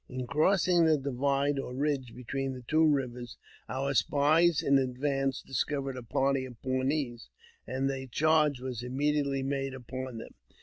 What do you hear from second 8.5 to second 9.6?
was immediately